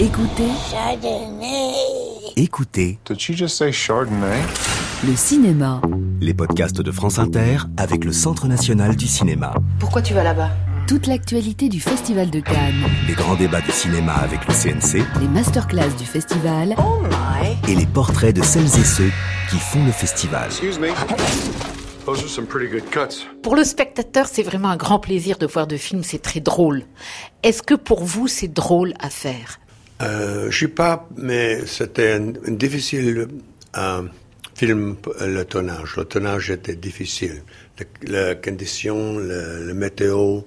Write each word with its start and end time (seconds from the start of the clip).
Écoutez, 0.00 0.48
Écoutez 2.36 2.98
Did 3.04 3.20
she 3.20 3.32
just 3.36 3.56
say 3.56 3.70
Chardonnay? 3.70 4.40
le 5.06 5.14
cinéma. 5.14 5.80
les 6.20 6.32
podcasts 6.32 6.80
de 6.80 6.90
France 6.90 7.18
Inter 7.18 7.58
avec 7.76 8.04
le 8.06 8.12
Centre 8.12 8.46
national 8.46 8.96
du 8.96 9.06
cinéma. 9.06 9.52
Pourquoi 9.78 10.00
tu 10.00 10.14
vas 10.14 10.24
là-bas? 10.24 10.50
Toute 10.88 11.06
l'actualité 11.06 11.68
du 11.68 11.80
Festival 11.80 12.30
de 12.30 12.40
Cannes, 12.40 12.82
Les 13.06 13.12
grands 13.14 13.34
débats 13.36 13.60
de 13.60 13.70
cinéma 13.70 14.14
avec 14.14 14.40
le 14.48 14.54
CNC 14.54 15.04
les 15.20 15.28
masterclass 15.28 15.90
du 15.98 16.06
festival 16.06 16.74
et 17.68 17.74
les 17.74 17.86
portraits 17.86 18.34
de 18.34 18.42
celles 18.42 18.64
et 18.64 18.84
ceux 18.84 19.10
qui 19.50 19.56
font 19.58 19.84
le 19.84 19.92
festival. 19.92 20.46
Excuse 20.46 20.78
me. 20.78 20.88
Those 22.06 22.22
are 22.22 22.28
some 22.28 22.46
pretty 22.46 22.70
good 22.72 22.88
cuts. 22.90 23.26
Pour 23.42 23.54
le 23.54 23.64
spectateur, 23.64 24.26
c'est 24.26 24.42
vraiment 24.42 24.68
un 24.70 24.76
grand 24.78 24.98
plaisir 24.98 25.36
de 25.36 25.46
voir 25.46 25.66
de 25.66 25.76
films, 25.76 26.02
c'est 26.04 26.22
très 26.22 26.40
drôle. 26.40 26.84
Est-ce 27.42 27.62
que 27.62 27.74
pour 27.74 28.02
vous, 28.04 28.26
c'est 28.28 28.48
drôle 28.48 28.94
à 28.98 29.10
faire? 29.10 29.60
Euh, 30.00 30.50
je 30.50 30.58
sais 30.60 30.68
pas, 30.68 31.08
mais 31.16 31.66
c'était 31.66 32.12
un, 32.12 32.28
un 32.46 32.52
difficile 32.52 33.28
euh, 33.76 34.02
film, 34.54 34.96
le 35.20 35.42
tournage. 35.44 35.96
Le 35.96 36.04
tournage 36.04 36.50
était 36.50 36.76
difficile. 36.76 37.42
Le- 37.78 38.12
la 38.12 38.34
condition, 38.34 39.18
le, 39.18 39.66
le 39.66 39.74
météo, 39.74 40.40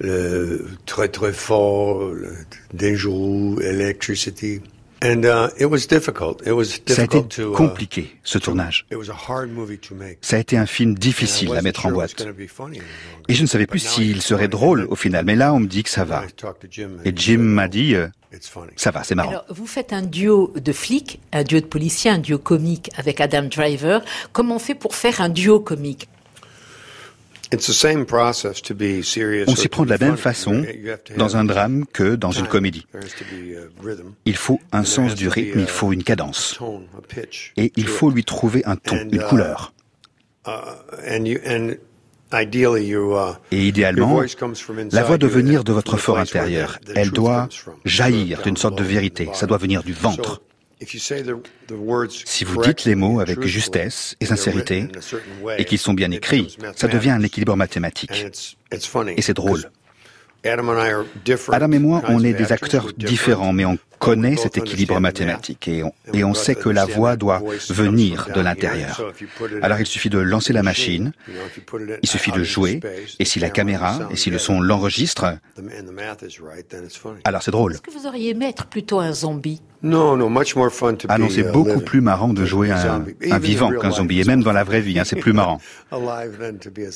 le 0.00 0.66
très 0.86 1.08
très 1.08 1.32
fort, 1.32 2.04
le 2.14 2.32
dangereux, 2.72 3.60
electricity. 3.62 4.60
And 4.60 4.77
uh, 5.24 5.48
it 5.60 5.66
was 5.66 5.86
difficult. 5.88 6.42
It 6.44 6.52
was 6.52 6.64
Ça 6.64 7.02
a 7.02 7.04
été 7.04 7.20
difficult 7.20 7.28
to, 7.36 7.52
uh, 7.52 7.54
compliqué, 7.54 8.16
ce 8.24 8.38
to- 8.38 8.46
tournage. 8.46 8.84
It 8.90 8.96
was 8.96 9.10
a 9.10 9.14
hard 9.28 9.48
movie 9.50 9.78
to 9.78 9.94
make. 9.94 10.18
Ça 10.22 10.36
a 10.36 10.38
été 10.40 10.56
un 10.58 10.66
film 10.66 10.94
difficile 10.94 11.54
à 11.54 11.62
mettre 11.62 11.86
en 11.86 11.90
sure 11.90 12.04
it 12.04 12.16
was 12.18 12.24
boîte. 12.24 12.80
Et 13.28 13.34
je 13.34 13.42
ne 13.42 13.46
savais 13.46 13.66
plus 13.66 13.78
s'il 13.78 14.16
it's 14.16 14.26
serait 14.26 14.42
funny. 14.44 14.50
drôle 14.50 14.86
au 14.90 14.96
final. 14.96 15.24
Mais 15.24 15.36
là, 15.36 15.54
on 15.54 15.60
me 15.60 15.66
dit 15.68 15.84
que 15.84 15.90
ça 15.90 16.04
va. 16.04 16.24
Et 17.04 17.12
Jim 17.14 17.38
m'a 17.38 17.66
"Oh, 17.66 17.68
dit, 17.68 17.94
euh, 17.94 18.08
ça 18.76 18.90
va, 18.90 19.04
c'est 19.04 19.14
marrant. 19.14 19.30
Alors, 19.30 19.44
vous 19.50 19.66
faites 19.66 19.92
un 19.92 20.02
duo 20.02 20.52
de 20.56 20.72
flics, 20.72 21.20
un 21.32 21.44
duo 21.44 21.60
de 21.60 21.66
policiers, 21.66 22.10
un 22.10 22.18
duo 22.18 22.38
comique 22.38 22.90
avec 22.96 23.20
Adam 23.20 23.42
Driver. 23.44 24.02
Comment 24.32 24.56
on 24.56 24.58
fait 24.58 24.74
pour 24.74 24.94
faire 24.96 25.20
un 25.20 25.28
duo 25.28 25.60
comique? 25.60 26.08
On 29.46 29.56
s'y 29.56 29.62
to 29.62 29.68
prend 29.70 29.84
de 29.84 29.90
la 29.90 29.98
même 29.98 30.16
façon 30.16 30.64
dans 31.16 31.36
un 31.36 31.44
drame 31.44 31.86
que 31.86 32.14
dans 32.14 32.30
une 32.30 32.46
comédie. 32.46 32.86
Rhythm, 33.82 34.12
Il 34.26 34.36
faut 34.36 34.60
un 34.72 34.84
sens 34.84 35.14
du 35.14 35.28
rythme, 35.28 35.58
a- 35.58 35.62
il 35.62 35.68
faut 35.68 35.92
une 35.92 36.04
cadence. 36.04 36.58
Et 37.56 37.72
il 37.76 37.86
faut 37.86 38.10
lui 38.10 38.24
trouver 38.24 38.64
un 38.66 38.76
ton, 38.76 38.96
une 38.96 39.14
uh, 39.14 39.24
couleur. 39.28 39.72
Uh, 40.46 40.50
uh, 40.50 41.74
Et 43.50 43.66
idéalement, 43.68 44.20
la 44.92 45.02
voix 45.02 45.16
doit 45.18 45.28
venir 45.30 45.60
uh, 45.60 45.64
de 45.64 45.72
votre 45.72 45.96
fort 45.96 46.18
intérieur. 46.18 46.78
Elle 46.94 47.10
doit 47.10 47.48
jaillir 47.84 48.42
d'une 48.42 48.56
sorte 48.56 48.76
de 48.76 48.84
vérité. 48.84 49.30
Ça 49.32 49.46
doit 49.46 49.58
venir 49.58 49.82
du 49.82 49.92
ventre. 49.94 50.42
Si 52.24 52.44
vous 52.44 52.62
dites 52.62 52.84
les 52.84 52.94
mots 52.94 53.20
avec 53.20 53.42
justesse 53.42 54.16
et 54.20 54.26
sincérité, 54.26 54.88
et 55.56 55.64
qu'ils 55.64 55.78
sont 55.78 55.94
bien 55.94 56.10
it 56.10 56.18
écrits, 56.18 56.56
ça 56.76 56.88
devient 56.88 57.10
un 57.10 57.22
équilibre 57.22 57.56
mathématique. 57.56 58.26
Et 59.16 59.22
c'est 59.22 59.34
drôle. 59.34 59.70
Adam 60.44 60.68
and 60.68 60.78
I 60.78 60.90
are 60.92 61.04
different 61.24 61.56
Adam 61.56 61.72
et 61.72 61.80
moi, 61.80 62.02
on 62.08 62.22
est 62.22 62.32
des 62.32 62.52
acteurs 62.52 62.92
différents, 62.96 63.52
mais 63.52 63.64
on 63.64 63.76
connaît 63.98 64.36
cet 64.36 64.58
équilibre 64.58 65.00
mathématique 65.00 65.66
math. 65.66 65.76
et 65.76 65.82
on, 65.82 65.92
et 66.12 66.24
on 66.24 66.34
sait 66.34 66.54
que 66.54 66.68
la 66.68 66.86
voix 66.86 67.16
doit 67.16 67.42
venir 67.70 68.28
de 68.34 68.40
l'intérieur. 68.40 69.02
Alors 69.62 69.80
il 69.80 69.86
suffit 69.86 70.10
de 70.10 70.18
lancer 70.18 70.52
la 70.52 70.62
machine, 70.62 71.12
il 72.02 72.08
suffit 72.08 72.32
de 72.32 72.42
jouer, 72.42 72.80
et 73.18 73.24
si 73.24 73.40
la 73.40 73.50
caméra 73.50 74.08
et 74.10 74.16
si 74.16 74.30
le 74.30 74.38
son 74.38 74.60
l'enregistre, 74.60 75.38
alors 77.24 77.42
c'est 77.42 77.50
drôle. 77.50 77.74
Est-ce 77.74 77.82
que 77.82 77.90
vous 77.90 78.06
auriez 78.06 78.30
aimé 78.30 78.46
être 78.48 78.66
plutôt 78.66 79.00
un 79.00 79.12
zombie? 79.12 79.60
No, 79.80 80.16
no, 80.16 80.28
much 80.28 80.56
more 80.56 80.70
fun 80.70 80.96
to 80.96 81.06
Ah 81.08 81.18
non, 81.18 81.28
c'est 81.28 81.52
beaucoup 81.52 81.80
plus 81.80 82.00
marrant 82.00 82.32
de 82.32 82.44
jouer 82.44 82.72
a 82.72 82.94
un, 82.94 82.98
zombie. 82.98 83.14
un 83.30 83.38
vivant 83.38 83.70
qu'un 83.70 83.92
zombie, 83.92 84.20
et 84.20 84.24
même 84.24 84.42
dans 84.42 84.52
la 84.52 84.64
vraie 84.64 84.80
vie, 84.80 84.98
hein, 84.98 85.04
c'est 85.04 85.16
plus 85.16 85.32
marrant. 85.32 85.60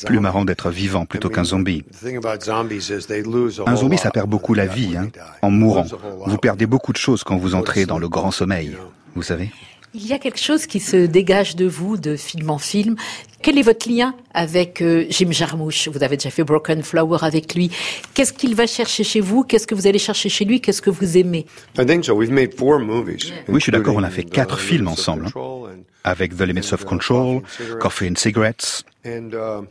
Plus 0.05 0.21
marrant 0.21 0.45
d'être 0.45 0.71
vivant 0.71 1.07
plutôt 1.07 1.29
qu'un 1.31 1.45
zombie. 1.45 1.85
Un 2.05 3.77
zombie, 3.77 3.97
lot 3.97 4.03
ça 4.03 4.11
perd 4.11 4.29
beaucoup 4.29 4.55
la 4.55 4.65
when 4.65 4.73
vie, 4.75 4.89
they 4.89 4.97
hein, 4.97 5.05
die. 5.13 5.21
en 5.43 5.51
mourant. 5.51 5.87
Vous 6.27 6.37
perdez 6.37 6.67
beaucoup 6.67 6.92
de 6.93 6.99
choses 6.99 7.25
quand 7.25 7.37
vous 7.37 7.55
entrez 7.55 7.87
dans 7.87 7.99
le 7.99 8.09
grand 8.09 8.31
sommeil, 8.31 8.77
vous 9.15 9.23
savez. 9.23 9.51
Il 9.95 10.07
y 10.07 10.15
a 10.15 10.19
quelque 10.19 10.41
chose 10.41 10.65
qui 10.65 10.81
se 10.81 10.97
dégage 11.05 11.55
de 11.55 11.67
vous, 11.67 11.99
de 11.99 12.17
film 12.17 12.49
en 12.49 12.57
film. 12.57 12.97
Quel 13.43 13.59
est 13.59 13.63
votre 13.63 13.91
lien 13.91 14.15
avec 14.33 14.81
euh, 14.81 15.05
Jim 15.11 15.31
Jarmusch? 15.33 15.89
Vous 15.89 16.03
avez 16.03 16.17
déjà 16.17 16.31
fait 16.31 16.45
Broken 16.45 16.83
Flower 16.83 17.19
avec 17.21 17.55
lui. 17.55 17.71
Qu'est-ce 18.15 18.33
qu'il 18.33 18.55
va 18.55 18.67
chercher 18.67 19.05
chez 19.05 19.21
vous? 19.21 19.43
Qu'est-ce 19.45 19.67
que 19.67 19.75
vous 19.75 19.87
allez 19.87 19.99
chercher 19.99 20.31
chez 20.31 20.47
lui? 20.47 20.63
Qu'est-ce 20.63 20.81
que 20.81 20.89
vous 20.89 21.19
aimez? 21.19 21.45
I 21.79 21.85
think 21.85 22.07
so. 22.07 22.15
We've 22.15 22.33
made 22.33 22.55
four 22.57 22.79
movies. 22.79 23.33
Oui, 23.49 23.57
je 23.57 23.65
suis 23.65 23.73
d'accord, 23.73 23.95
on 23.95 24.03
a 24.03 24.09
fait 24.09 24.25
quatre 24.25 24.59
films 24.59 24.89
ensemble, 24.89 25.27
hein. 25.27 25.83
Avec 26.05 26.39
The 26.39 26.43
Limits 26.43 26.73
of 26.73 26.87
Control, 26.87 27.43
Coffee 27.79 28.09
and 28.09 28.17
Cigarettes. 28.17 28.85
Coffee 29.05 29.09
and 29.09 29.35
Cigarettes. 29.35 29.35
And 29.35 29.35
uh, 29.35 29.63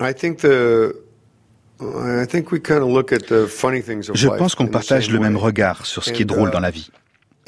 I 0.00 0.12
think 0.12 0.40
the 0.40 0.94
Je 4.14 4.28
pense 4.28 4.54
qu'on 4.54 4.66
partage 4.66 5.10
le 5.10 5.18
même 5.18 5.36
regard 5.36 5.86
sur 5.86 6.04
ce 6.04 6.12
qui 6.12 6.22
est 6.22 6.26
drôle 6.26 6.48
uh, 6.48 6.52
dans 6.52 6.60
la 6.60 6.70
vie. 6.70 6.90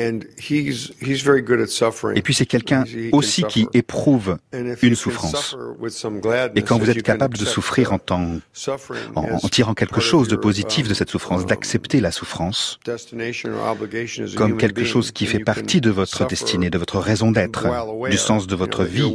And 0.01 0.21
he's 0.39 0.93
he's 1.03 1.23
very 1.25 1.43
good 1.43 1.61
at 1.61 1.67
suffering. 1.67 2.17
Et 2.17 2.23
puis 2.23 2.33
c'est 2.33 2.47
quelqu'un 2.47 2.85
aussi 3.13 3.43
qui 3.45 3.67
éprouve 3.75 4.39
une 4.53 4.95
souffrance. 4.95 5.57
Et 6.55 6.63
quand 6.63 6.79
vous 6.79 6.89
êtes 6.91 7.03
capable 7.03 7.37
de 7.37 7.45
souffrir 7.45 7.93
en, 7.93 7.99
tant- 7.99 8.39
en, 9.17 9.49
tirant 9.49 9.75
quelque 9.75 10.01
chose 10.01 10.29
de 10.29 10.37
positif 10.37 10.87
de 10.87 10.93
um, 10.93 10.95
cette 10.95 11.11
souffrance, 11.11 11.43
um, 11.43 11.49
d'accepter 11.49 12.01
la 12.01 12.13
souffrance 12.13 12.79
comme 14.37 14.57
quelque 14.57 14.85
chose 14.85 15.11
qui 15.11 15.27
fait 15.27 15.41
partie 15.41 15.81
de 15.81 15.91
votre 15.91 16.27
destinée, 16.27 16.71
de 16.71 16.79
votre 16.79 16.99
raison 16.99 17.33
d'être, 17.33 17.67
du 18.09 18.17
sens 18.17 18.47
de 18.47 18.55
votre 18.55 18.85
vie, 18.85 19.13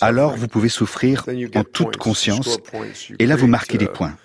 alors 0.00 0.36
vous 0.36 0.48
pouvez 0.48 0.70
souffrir 0.70 1.24
en 1.54 1.64
toute 1.64 1.96
conscience, 1.98 2.58
et 3.18 3.26
là 3.26 3.36
vous 3.36 3.46
marquez 3.46 3.78
des 3.78 3.84
uh, 3.86 3.92
points. 3.92 4.16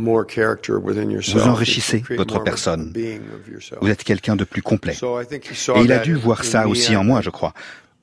More 0.00 0.24
character 0.26 0.74
within 0.82 1.10
yourself. 1.10 1.42
Vous 1.44 1.48
enrichissez 1.48 2.02
votre 2.16 2.42
personne. 2.42 2.90
being 2.92 3.20
of 3.34 3.48
yourself. 3.52 3.78
Vous 3.82 3.88
êtes 3.88 4.02
quelqu'un 4.04 4.36
de 4.36 4.44
plus 4.44 4.62
complet. 4.62 4.94
So 4.94 5.20
I 5.20 5.26
think 5.26 5.44
he 5.50 5.54
saw 5.54 5.76
Et 5.76 5.84
il 5.84 5.92
a 5.92 5.98
that 5.98 6.04
dû 6.04 6.14
in- 6.14 6.18
voir 6.18 6.42
ça 6.44 6.64
me. 6.64 6.70
aussi 6.70 6.96
en 6.96 7.04
moi, 7.04 7.20
je 7.20 7.30
crois. 7.30 7.52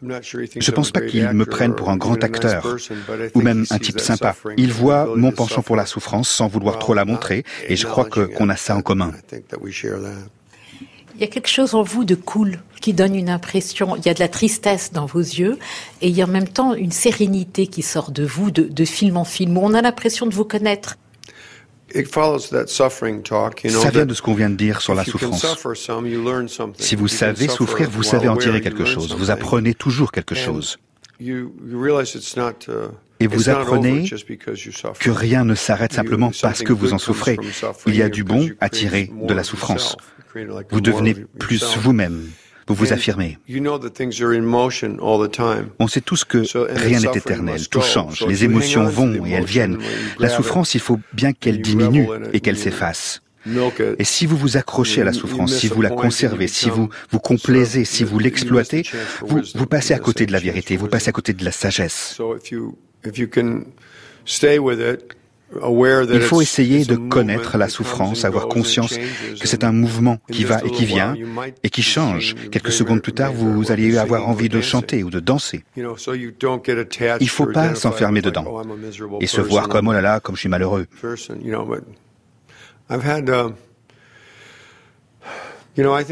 I'm 0.02 0.10
not 0.10 0.22
sure 0.22 0.42
he 0.44 0.48
thinks 0.48 0.64
Je 0.64 0.70
I'm 0.72 0.76
pense 0.76 0.90
a 0.90 0.92
pas 0.92 1.02
qu'il 1.02 1.24
me 1.24 1.42
actor 1.42 1.48
prenne 1.48 1.74
pour 1.76 1.90
un 1.90 1.94
or 1.94 1.98
grand 1.98 2.16
even 2.18 2.26
a 2.26 2.28
nice 2.28 2.46
acteur, 2.54 2.66
ou 2.76 2.78
think 2.78 3.44
même 3.44 3.64
he 3.64 3.74
un 3.74 3.78
sees 3.78 3.80
type 3.82 4.00
sympa. 4.00 4.34
suffering, 4.34 4.56
Il 4.60 4.72
voit 4.72 5.10
mon 5.16 5.32
to 5.32 5.36
penchant 5.38 5.64
pour 5.64 5.76
la 5.76 5.88
souffrance 5.88 6.30
sans 6.30 6.48
vouloir 6.48 6.78
trop 6.78 6.94
la 6.94 7.04
montrer, 7.04 7.44
et 7.68 7.76
je 7.76 7.88
crois 7.88 8.06
que 8.06 8.20
qu'on 8.22 8.50
a 8.50 8.54
it. 8.54 8.60
ça 8.60 8.76
en 8.76 8.82
commun. 8.84 9.12
I 9.18 9.22
think 9.28 9.48
that 9.48 9.58
we 9.60 9.74
share 9.74 10.00
that. 10.00 10.14
Il 11.16 11.22
y 11.22 11.24
a 11.24 11.28
quelque 11.28 11.50
chose 11.50 11.74
en 11.74 11.82
vous 11.82 12.04
de 12.06 12.14
cool 12.14 12.60
qui 12.80 12.94
donne 12.94 13.16
une 13.16 13.30
impression. 13.30 13.96
Il 13.96 14.06
y 14.06 14.10
a 14.10 14.14
de 14.14 14.20
la 14.20 14.28
tristesse 14.28 14.92
dans 14.94 15.08
vos 15.08 15.18
yeux 15.20 15.58
et 16.04 16.10
il 16.10 16.16
y 16.16 16.22
a 16.22 16.26
en 16.26 16.30
même 16.30 16.48
temps 16.48 16.76
une 16.76 16.92
sérénité 16.92 17.66
qui 17.66 17.82
sort 17.82 18.12
de 18.12 18.24
vous, 18.24 18.52
de, 18.52 18.62
de 18.66 18.86
film 18.86 19.18
en 19.18 19.26
film. 19.26 19.58
où 19.58 19.62
On 19.64 19.74
a 19.74 19.82
l'impression 19.82 20.28
de 20.28 20.36
vous 20.36 20.46
connaître. 20.46 20.98
Ça 21.94 23.90
vient 23.90 24.02
that 24.02 24.06
de 24.06 24.14
ce 24.14 24.22
qu'on 24.22 24.34
vient 24.34 24.50
de 24.50 24.56
dire 24.56 24.82
sur 24.82 24.94
la 24.94 25.04
if 25.04 25.08
you 25.08 25.14
can 25.14 25.32
souffrance. 25.34 25.42
suffer 25.42 25.76
some, 25.76 26.06
you 26.06 26.24
learn 26.24 26.48
something. 26.48 26.86
Si 26.86 26.96
vous 26.96 27.08
savez 27.08 27.48
souffrir, 27.48 27.90
vous 27.90 28.04
savez 28.04 28.28
en 28.28 28.38
tirer 28.38 28.62
quelque 28.62 28.86
chose. 28.86 29.16
Vous 29.18 29.32
apprenez 29.32 29.74
toujours 29.74 30.12
quelque 30.12 30.36
chose. 30.36 30.78
You, 31.20 31.52
you 31.66 31.82
realize 31.82 32.14
it's 32.14 32.38
not, 32.38 32.68
uh, 32.68 32.92
Et 33.20 33.26
vous 33.26 33.50
apprenez 33.50 33.92
over 33.92 34.06
just 34.06 34.28
because 34.28 34.64
you 34.66 34.72
suffer. 34.72 35.00
Que 35.00 35.10
rien 35.10 35.46
ne 35.46 35.56
s'arrête 35.56 35.94
simplement 35.94 36.32
parce 36.42 36.62
que 36.62 36.74
vous 36.74 36.94
en 36.94 37.00
souffrez. 37.00 37.38
comes 37.38 37.46
from 37.46 37.74
suffering 37.74 37.96
Il 37.96 38.00
y 38.00 38.04
a 38.04 38.10
du 38.10 38.24
bon 38.24 38.42
you 38.42 38.56
à 38.60 38.70
tirer 38.70 39.10
de 39.12 39.34
la 39.34 39.44
souffrance. 39.44 39.98
Vous 40.70 40.82
devenez 40.82 41.16
plus 41.40 41.64
vous-même. 41.78 42.30
Vous 42.68 42.76
vous 42.76 42.94
affirmez. 42.94 43.38
On 45.80 45.88
sait 45.88 46.02
tous 46.02 46.24
que 46.26 46.44
rien 46.76 47.00
n'est 47.00 47.18
éternel, 47.18 47.68
tout 47.70 47.82
change, 47.82 48.26
les 48.28 48.44
émotions 48.44 48.86
vont 48.86 49.26
et 49.26 49.32
elles 49.32 49.46
viennent. 49.46 49.78
La 50.20 50.30
souffrance, 50.30 50.76
il 50.76 50.82
faut 50.82 51.00
bien 51.14 51.34
qu'elle 51.34 51.62
diminue 51.62 52.08
et 52.34 52.40
qu'elle 52.40 52.58
s'efface. 52.58 53.22
Et 53.98 54.04
si 54.04 54.26
vous 54.26 54.36
vous 54.36 54.58
accrochez 54.58 55.02
à 55.02 55.06
la 55.06 55.14
souffrance, 55.14 55.56
si 55.56 55.68
vous 55.68 55.82
la 55.82 55.90
conservez, 55.90 56.48
si 56.48 56.70
vous 56.70 56.90
vous 57.12 57.20
complaisez, 57.20 57.86
si 57.86 58.04
vous 58.04 58.20
l'exploitez, 58.20 58.84
vous, 59.22 59.42
vous 59.56 59.66
passez 59.66 59.94
à 59.94 60.00
côté 60.00 60.26
de 60.26 60.34
la 60.34 60.40
vérité, 60.40 60.76
vous 60.76 60.88
passez 60.88 61.10
à 61.10 61.14
côté 61.14 61.34
de 61.34 61.46
la 61.46 61.52
sagesse. 61.52 62.20
Il 65.56 66.22
faut 66.22 66.42
essayer 66.42 66.86
de 66.86 66.96
connaître 66.96 67.58
la 67.58 67.70
souffrance, 67.70 68.26
avoir 68.26 68.48
conscience 68.48 68.98
que 68.98 69.48
c'est 69.48 69.64
un 69.64 69.72
mouvement 69.72 70.18
qui 70.32 70.44
va 70.44 70.60
et 70.64 70.72
qui 70.72 70.86
vient 70.86 71.16
et 71.64 71.70
qui 71.70 71.82
change. 71.82 72.36
Quelques 72.52 72.72
secondes 72.72 73.02
plus 73.02 73.14
tard, 73.14 73.32
vous 73.32 73.72
allez 73.72 73.98
avoir 73.98 74.28
envie 74.28 74.50
de 74.50 74.62
chanter 74.62 75.04
ou 75.04 75.10
de 75.10 75.20
danser. 75.20 75.64
Il 75.76 77.30
faut 77.30 77.46
or 77.46 77.54
pas 77.54 77.76
s'enfermer 77.76 78.22
dedans 78.22 78.46
oh, 78.48 79.18
et 79.22 79.28
se 79.28 79.42
voir 79.42 79.70
comme 79.70 79.88
oh 79.88 79.94
là 79.94 80.02
là, 80.02 80.20
comme 80.20 80.36
je 80.36 80.42
suis 80.42 80.50
malheureux. 80.50 80.88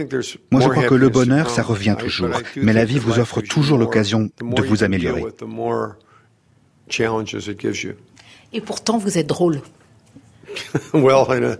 there's 0.09 0.37
Moi, 0.51 0.61
je 0.61 0.69
crois 0.69 0.83
que 0.83 0.93
le 0.93 1.09
bonheur, 1.09 1.49
ça 1.49 1.63
revient 1.63 1.95
toujours. 1.97 2.29
Mais 2.55 2.73
la 2.73 2.85
vie 2.85 2.99
vous 2.99 3.19
offre 3.19 3.41
toujours 3.41 3.77
l'occasion 3.79 4.29
de 4.39 4.61
vous 4.61 4.83
améliorer. 4.83 5.23
Et 8.53 8.61
pourtant, 8.61 8.97
vous 8.97 9.17
êtes 9.17 9.27
drôle. 9.27 9.61
well, 10.93 11.25
in 11.29 11.43
a, 11.43 11.57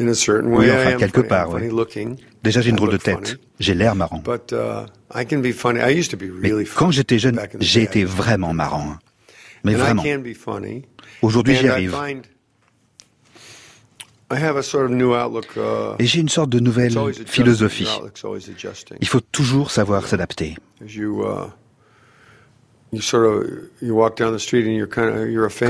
in 0.00 0.08
a 0.08 0.14
certain 0.14 0.48
way, 0.48 0.68
Oui, 0.68 0.70
enfin, 0.70 0.96
quelque 0.96 1.16
funny, 1.16 1.28
part, 1.28 1.58
looking. 1.58 2.16
Déjà, 2.42 2.60
j'ai 2.62 2.70
une 2.70 2.76
I 2.76 2.78
drôle 2.78 2.92
de 2.92 2.96
tête. 2.96 3.38
J'ai 3.60 3.74
l'air 3.74 3.94
marrant. 3.94 4.22
But 4.24 4.52
uh, 4.52 4.86
I 5.14 5.26
can 5.26 5.40
be 5.40 5.52
funny. 5.52 5.80
I 5.80 5.90
used 5.98 6.10
to 6.12 6.16
be 6.16 6.30
Mais 6.32 6.48
really 6.50 6.64
quand 6.64 6.86
funny 6.86 6.92
j'étais 6.92 7.18
jeune, 7.18 7.38
j'ai 7.60 7.82
été 7.82 8.04
vraiment 8.04 8.54
marrant. 8.54 8.92
hein. 8.92 8.98
Mais 9.64 9.74
vraiment. 9.74 10.02
Aujourd'hui, 11.20 11.56
j'y 11.56 11.68
arrive. 11.68 11.90
find 11.92 12.24
I 14.30 14.36
have 14.36 14.56
a 14.58 14.62
sort 14.62 14.84
of 14.84 14.90
new 14.90 15.14
outlook. 15.14 15.56
Uh, 15.56 15.96
Et 15.98 16.06
j'ai 16.06 16.20
une 16.20 16.28
sorte 16.28 16.50
de 16.50 16.60
nouvelle 16.60 16.92
it's 16.92 16.96
always 16.96 17.12
adjusting. 17.18 17.26
philosophie. 17.26 17.88
Il 19.00 19.08
faut 19.08 19.20
toujours 19.20 19.70
savoir 19.70 20.06
s'adapter. 20.06 20.56
Quand 22.92 23.00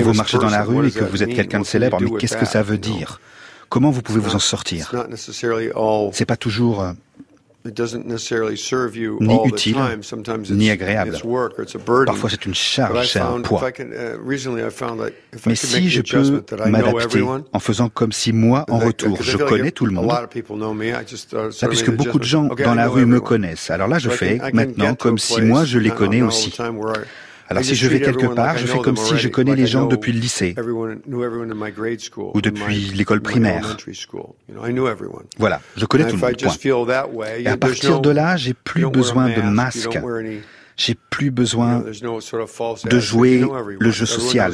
vous 0.02 0.14
marchez 0.14 0.38
dans 0.38 0.50
la 0.50 0.62
rue 0.62 0.88
et 0.88 0.90
que 0.90 1.04
vous 1.04 1.22
êtes 1.22 1.34
quelqu'un 1.34 1.60
de 1.60 1.66
célèbre, 1.66 1.98
mais 2.00 2.10
qu'est-ce 2.18 2.36
que 2.36 2.46
ça 2.46 2.62
veut 2.62 2.78
dire? 2.78 3.20
Comment 3.68 3.90
vous 3.90 4.02
pouvez 4.02 4.20
vous 4.20 4.34
en 4.34 4.38
sortir? 4.38 4.92
C'est 6.12 6.24
pas 6.26 6.36
toujours 6.36 6.84
It 7.66 7.74
doesn't 7.74 8.06
necessarily 8.06 8.56
serve 8.56 8.96
you 8.96 9.18
Ni 9.20 9.36
utile, 9.44 9.76
ni 10.50 10.70
agréable. 10.70 11.18
Parfois, 12.06 12.30
c'est 12.30 12.46
une 12.46 12.54
charge, 12.54 13.08
c'est 13.08 13.18
un 13.18 13.40
poids. 13.40 13.60
Uh, 13.78 14.16
recently 14.24 14.62
I 14.62 14.70
found 14.70 15.00
that 15.00 15.10
if 15.34 15.44
I 15.44 15.48
Mais 15.50 15.56
si 15.56 15.90
je 15.90 16.00
peux 16.00 16.44
m'adapter 16.70 17.20
en 17.52 17.58
faisant 17.58 17.88
comme 17.88 18.12
si 18.12 18.32
moi, 18.32 18.64
en 18.68 18.78
that- 18.78 18.86
retour, 18.86 19.18
je 19.20 19.36
connais 19.36 19.72
tout 19.72 19.86
le 19.86 19.92
monde, 19.92 20.06
uh, 20.06 20.08
Là, 20.08 21.68
puisque 21.68 21.86
the 21.86 21.96
beaucoup 21.96 22.18
de 22.20 22.24
gens 22.24 22.44
dans 22.44 22.74
la 22.74 22.88
rue 22.88 23.06
me 23.06 23.20
connaissent. 23.20 23.70
Alors 23.70 23.88
là, 23.88 23.98
je 23.98 24.08
fais 24.08 24.40
maintenant 24.52 24.94
comme 24.94 25.18
si 25.18 25.40
moi, 25.42 25.64
je 25.64 25.78
les 25.78 25.90
connais 25.90 26.22
aussi. 26.22 26.52
Alors 27.48 27.64
si 27.64 27.74
je 27.74 27.88
vais 27.88 28.00
quelque 28.00 28.26
part, 28.26 28.58
je 28.58 28.66
fais 28.66 28.78
comme 28.78 28.96
si 28.96 29.16
je 29.16 29.28
connais 29.28 29.56
les 29.56 29.66
gens 29.66 29.86
depuis 29.86 30.12
le 30.12 30.20
lycée. 30.20 30.54
Ou 32.34 32.40
depuis 32.40 32.76
l'école 32.94 33.20
primaire. 33.20 33.76
Voilà, 35.38 35.60
je 35.76 35.84
connais 35.86 36.04
tout 36.08 36.16
le 36.16 36.20
monde. 36.20 36.36
point. 36.36 37.26
Et 37.38 37.46
à 37.46 37.56
partir 37.56 38.00
de 38.00 38.10
là, 38.10 38.36
j'ai 38.36 38.54
plus 38.54 38.88
besoin 38.90 39.28
de 39.28 39.42
masque. 39.42 39.98
J'ai 40.76 40.94
plus 41.10 41.32
besoin, 41.32 41.80
de 41.80 43.00
jouer 43.00 43.44
le 43.80 43.90
jeu 43.90 44.06
social. 44.06 44.52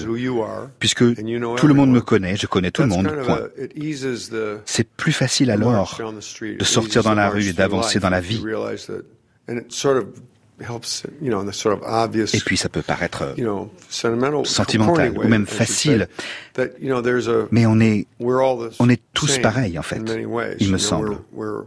puisque 0.79 1.05
tout 1.57 1.67
le 1.67 1.75
monde 1.75 1.91
me 1.91 2.01
connaît, 2.01 2.37
je 2.37 2.47
connais 2.47 2.71
tout 2.71 2.83
le 2.83 2.89
monde. 2.89 3.11
point. 3.27 3.41
C'est 4.65 4.89
plus 4.89 5.13
facile 5.13 5.51
alors 5.51 6.01
de 6.41 6.65
sortir 6.65 7.03
dans 7.03 7.15
la 7.15 7.29
rue 7.29 7.49
et 7.49 7.53
d'avancer 7.53 7.99
dans 7.99 8.11
la 8.11 8.21
vie. 8.21 8.43
Realize 10.59 10.61
that- 10.61 10.61
and 10.61 10.61
it 10.61 10.61
sort 10.61 10.61
of 10.61 10.67
helps, 10.69 11.03
you 11.21 11.31
know, 11.31 11.41
in 11.41 11.47
the 11.47 11.53
sort 11.53 11.75
of 11.75 11.83
obvious, 11.87 12.35
Et 12.35 12.41
puis 12.41 12.57
ça 12.57 12.69
peut 12.69 12.83
paraître, 12.83 13.23
euh, 13.23 13.35
you 13.37 13.45
know, 13.45 13.71
sentimental, 13.89 15.11
ou 15.17 15.21
way, 15.21 15.29
même 15.29 15.47
facile. 15.47 16.09
say, 16.19 16.25
that, 16.55 16.69
you 16.81 16.89
know, 16.89 17.03
there's 17.03 17.29
a- 17.29 17.47
mais 17.51 17.67
on 17.67 17.81
est, 17.81 18.07
we're 18.21 18.41
all 18.43 18.57
the 18.71 18.73
on 18.79 18.89
est 18.89 19.01
tous 19.15 19.27
same 19.29 19.43
pareils, 19.43 19.79
en 19.79 19.83
fait, 19.83 19.97
in 19.97 20.05
many 20.05 20.25
ways. 20.27 20.57
il 20.61 20.71
me 20.71 20.79
semble. 20.79 21.11
we're- 21.11 21.19
we're- 21.33 21.67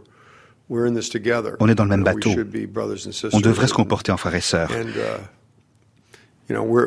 we're 0.70 0.86
in 0.86 0.94
this 0.94 1.08
together. 1.10 1.56
on 1.60 1.68
est 1.68 1.74
dans 1.74 1.84
le 1.84 1.90
même 1.90 2.04
bateau. 2.04 2.30
should 2.32 2.50
be 2.50 2.66
brothers 2.66 3.06
and 3.06 3.12
sisters 3.12 3.30
On 3.34 3.40
devrait 3.40 3.66
se 3.68 3.72
and- 3.72 3.76
comporter 3.76 4.12
en 4.12 4.16
frères 4.16 4.34
et 4.34 4.40
sœurs. 4.40 4.70
uh, 4.70 4.74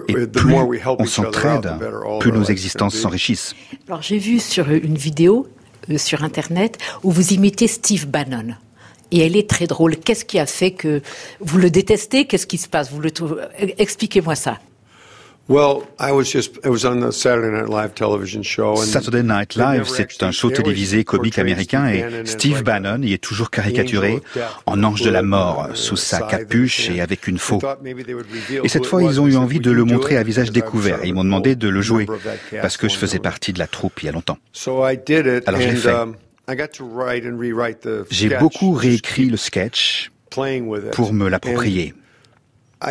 Et 0.07 0.15
the 0.25 0.31
plus 0.31 0.50
more 0.50 0.68
we 0.68 0.80
help 0.80 1.00
on 1.00 1.03
each 1.06 1.19
other 1.19 1.27
out, 1.27 1.33
s'entraide, 1.36 1.62
the 1.62 1.80
better 1.80 2.03
all 2.03 2.19
plus 2.19 2.31
nos 2.31 2.45
existences 2.45 2.95
be. 2.95 3.00
s'enrichissent. 3.00 3.53
Alors 3.88 4.01
j'ai 4.01 4.18
vu 4.18 4.39
sur 4.39 4.68
une 4.71 4.95
vidéo 4.98 5.48
euh, 5.92 5.98
sur 6.00 6.24
internet 6.24 6.80
où 7.03 7.12
vous 7.12 7.33
imitez 7.33 7.68
Steve 7.68 8.07
Bannon. 8.07 8.56
Et 9.12 9.25
elle 9.25 9.36
est 9.36 9.50
très 9.50 9.68
drôle. 9.68 9.98
Qu'est-ce 9.98 10.25
qui 10.25 10.40
a 10.40 10.46
fait 10.46 10.72
que 10.72 11.02
vous 11.40 11.58
le 11.58 11.69
détestez? 11.69 12.25
Qu'est-ce 12.25 12.48
qui 12.48 12.58
se 12.58 12.68
passe? 12.69 12.92
Vous 12.92 13.00
le 13.02 13.12
trouvez 13.12 13.42
Expliquez-moi 13.78 14.36
ça. 14.36 14.58
Well, 15.50 15.80
I 16.00 16.12
was 16.12 16.25
just, 16.31 16.58
it 16.63 16.68
was 16.68 16.86
on 16.86 17.02
the 17.02 17.12
Saturday 17.12 17.52
Night 17.52 17.68
Live 17.69 17.94
television 17.94 18.42
show. 18.42 18.74
and 18.80 18.86
Saturday 18.86 19.24
Night 19.24 19.50
they 19.50 19.60
Live, 19.62 19.80
never 19.81 19.90
c'est 19.90 20.24
un 20.24 20.31
show 20.31 20.50
télévisé 20.50 21.04
comique 21.04 21.40
américain 21.40 21.90
Steve 21.90 22.13
et 22.13 22.25
Steve 22.25 22.63
Bannon 22.63 23.02
y 23.02 23.12
est 23.13 23.18
toujours 23.18 23.50
caricaturé 23.50 24.13
of 24.13 24.22
death, 24.34 24.44
en 24.66 24.81
ange 24.84 25.02
de 25.02 25.10
la 25.10 25.24
mort 25.24 25.68
uh, 25.74 25.75
sous 25.75 25.98
sa 25.98 26.22
capuche 26.22 26.90
and- 26.90 26.94
et 26.94 27.02
avec 27.02 27.28
une 27.28 27.36
They 27.38 27.44
faux. 27.44 27.60
Et 28.63 28.69
cette 28.69 28.86
fois, 28.86 29.04
ils 29.04 29.19
ont 29.19 29.28
eu 29.28 29.36
envie 29.36 29.56
"Would 29.58 29.66
de 29.66 29.72
le 29.72 29.84
montrer 29.84 30.13
it?" 30.13 30.19
à 30.19 30.24
visage 30.24 30.52
Because 30.52 30.58
I 30.58 30.62
was 30.62 30.66
découvert. 30.66 31.04
Et 31.04 31.08
ils 31.10 31.13
m'ont 31.13 31.22
an 31.22 31.25
demandé 31.25 31.56
de 31.58 31.68
le 31.68 31.81
jouer 31.81 32.06
parce 32.62 32.78
que 32.78 32.88
je 32.88 32.96
faisais 32.96 33.18
time. 33.18 33.24
partie 33.24 33.52
de 33.52 33.60
la 33.60 33.68
troupe 33.68 34.04
il 34.04 34.06
y 34.06 34.10
a 34.10 34.12
longtemps. 34.13 34.38
So 34.54 34.88
I 34.88 34.96
did 34.96 35.25
it, 35.25 35.48
Alors, 35.48 35.60
je 35.60 35.68
l'ai 35.68 35.75
fait. 35.75 35.92
I 36.51 36.56
got 36.56 36.69
to 36.77 36.83
write 36.83 37.25
and 37.25 37.38
rewrite 37.39 37.81
the 37.81 38.06
J'ai 38.09 38.30
beaucoup 38.38 38.71
réécrit 38.74 39.25
le 39.30 39.38
sketch 39.38 40.12
playing 40.30 40.68
with 40.68 40.86
it. 40.86 40.92
pour 40.92 41.13
me 41.13 41.30
l'approprier. 41.30 41.94
And 41.94 41.98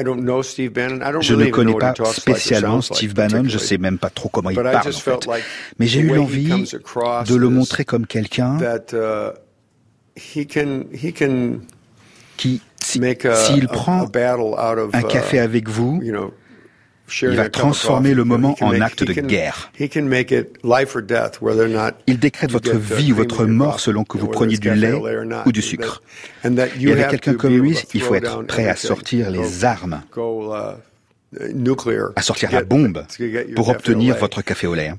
I 0.00 0.04
don't 0.04 0.22
know 0.22 0.42
Steve 0.42 0.72
Bannon. 0.72 0.96
I 1.02 1.10
don't 1.12 1.20
Je 1.22 1.34
really 1.34 1.46
ne 1.50 1.50
connais 1.52 1.72
know 1.72 1.78
what 1.80 1.94
pas 1.94 2.12
spécialement 2.12 2.80
Steve 2.80 3.12
Bannon, 3.14 3.28
je 3.28 3.58
particularly. 3.58 3.66
sais 3.68 3.78
même 3.78 3.98
pas 3.98 4.10
trop 4.10 4.28
comment 4.28 4.50
il 4.50 4.54
But 4.56 4.60
I 4.66 4.72
parle 4.72 4.76
en 4.76 4.82
just 4.90 5.00
felt 5.00 5.24
fait. 5.24 5.30
like 5.30 5.44
Mais 5.80 5.86
j'ai 5.88 6.00
the 6.02 6.04
eu 6.04 6.14
l'envie 6.14 6.48
comes 6.48 6.66
across 6.74 7.26
de 7.28 7.34
le 7.34 7.48
montrer 7.48 7.84
comme 7.84 8.06
quelqu'un 8.06 8.56
that 8.58 8.94
he 10.16 10.46
can 10.46 10.84
he 10.92 11.12
can 11.12 11.60
qui, 12.36 12.60
si- 12.82 13.00
make 13.00 13.24
a, 13.24 13.34
s'il 13.34 13.66
prend 13.68 14.02
a 14.02 14.06
battle 14.06 14.54
out 14.56 14.78
of 14.78 14.94
un 14.94 15.02
café 15.02 15.38
uh, 15.38 15.40
avec 15.40 15.68
vous, 15.68 16.00
you 16.02 16.12
know, 16.12 16.32
sharing 16.32 16.39
il 17.22 17.36
va 17.36 17.48
transformer 17.48 18.14
le 18.14 18.24
moment 18.24 18.56
en 18.60 18.80
acte 18.80 19.04
de 19.04 19.12
guerre. 19.12 19.70
Il 22.06 22.18
décrète 22.18 22.50
votre 22.50 22.76
vie 22.76 23.12
ou 23.12 23.16
votre 23.16 23.44
mort 23.46 23.80
selon 23.80 24.04
que 24.04 24.18
vous 24.18 24.28
preniez 24.28 24.56
du 24.58 24.72
lait 24.74 24.94
ou 25.46 25.52
du 25.52 25.62
sucre. 25.62 26.02
Et 26.44 26.92
avec 26.92 27.08
quelqu'un 27.08 27.34
comme 27.34 27.56
lui, 27.56 27.78
il 27.94 28.02
faut 28.02 28.14
être 28.14 28.42
prêt 28.44 28.68
à 28.68 28.76
sortir 28.76 29.30
les 29.30 29.64
armes, 29.64 30.02
à 32.16 32.22
sortir 32.22 32.50
la 32.52 32.62
bombe 32.62 33.04
pour 33.54 33.68
obtenir 33.68 34.16
votre 34.16 34.42
café 34.42 34.66
au 34.66 34.74
lait. 34.74 34.92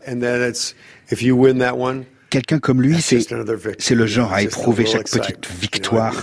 Quelqu'un 2.32 2.60
comme 2.60 2.82
lui, 2.82 3.02
c'est 3.02 3.94
le 3.94 4.06
genre 4.06 4.32
à 4.32 4.42
éprouver 4.42 4.86
chaque 4.86 5.10
petite 5.10 5.52
victoire 5.60 6.16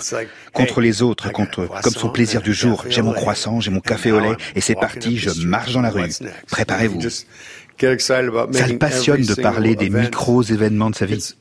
contre 0.55 0.81
les 0.81 1.03
autres, 1.03 1.31
contre, 1.31 1.69
comme 1.83 1.93
son 1.93 2.09
plaisir 2.09 2.41
du 2.41 2.55
jour. 2.55 2.87
J'ai 2.89 3.03
mon 3.03 3.13
croissant, 3.13 3.61
j'ai 3.61 3.71
mon 3.71 3.81
café 3.81 4.11
au 4.11 4.19
lait, 4.19 4.35
et 4.57 4.63
c'est 4.63 4.75
parti, 4.75 5.19
je 5.19 5.47
marche 5.47 5.75
dans 5.75 5.83
la 5.83 5.91
rue. 5.91 6.09
Préparez-vous. 6.51 7.01
Ça 7.03 8.23
le 8.23 8.79
passionne 8.79 9.23
de 9.23 9.35
parler 9.35 9.77
des 9.77 9.91
micros 9.91 10.43
événements 10.43 10.89
de 10.91 10.97
sa 10.97 11.05
vie. 11.05 11.35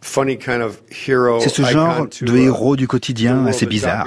C'est 0.00 1.48
ce 1.48 1.62
genre 1.62 2.06
de 2.22 2.36
uh, 2.36 2.42
héros 2.44 2.76
du 2.76 2.86
the 2.86 2.88
quotidien 2.88 3.46
assez 3.46 3.66
bizarre, 3.66 4.06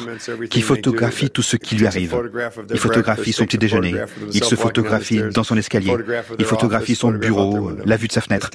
qui 0.49 0.61
photographie 0.61 1.29
tout 1.29 1.41
ce 1.41 1.57
qui 1.57 1.75
lui 1.75 1.85
arrive. 1.85 2.15
Il 2.71 2.77
photographie 2.79 3.33
son 3.33 3.45
petit 3.45 3.57
déjeuner, 3.57 3.95
il 4.33 4.43
se 4.43 4.55
photographie 4.55 5.21
dans 5.33 5.43
son 5.43 5.57
escalier, 5.57 5.93
il 6.39 6.45
photographie 6.45 6.95
son 6.95 7.11
bureau, 7.11 7.71
la 7.85 7.97
vue 7.97 8.07
de 8.07 8.13
sa 8.13 8.21
fenêtre, 8.21 8.49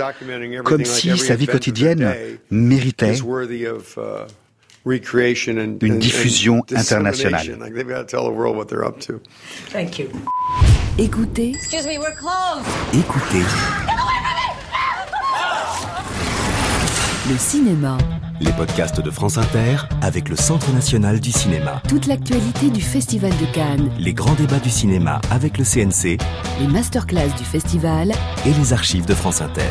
comme 0.65 0.79
like 0.79 0.87
si 0.87 1.17
sa 1.19 1.35
vie 1.37 1.47
quotidienne 1.47 2.15
méritait 2.51 3.19
uh, 3.99 4.01
recreation 4.87 5.59
and- 5.59 5.79
Une 5.83 5.99
diffusion 5.99 6.63
internationale. 6.75 7.43
dissemination. 7.43 7.59
Like 9.75 10.01
le 17.29 17.37
cinéma. 17.39 17.99
les 18.41 18.53
podcasts 18.53 19.01
de 19.01 19.11
France 19.11 19.39
Inter 19.39 19.77
avec 20.03 20.29
le 20.29 20.37
Centre 20.37 20.71
national 20.73 21.19
du 21.21 21.33
cinéma. 21.33 21.83
Toute 21.89 22.07
l'actualité 22.07 22.71
du 22.71 22.81
Festival 22.81 23.31
de 23.33 23.47
Cannes. 23.53 23.91
Les 23.99 24.13
grands 24.13 24.35
débats 24.35 24.59
du 24.59 24.71
cinéma 24.71 25.21
avec 25.31 25.59
le 25.59 25.65
CNC 25.65 26.19
Les 26.61 26.67
masterclass 26.69 27.29
du 27.37 27.45
festival. 27.45 28.13
et 28.45 28.53
les 28.53 28.73
archives 28.73 29.07
de 29.07 29.15
France 29.15 29.41
Inter. 29.41 29.63